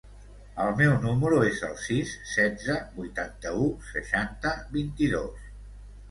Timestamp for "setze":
2.29-2.77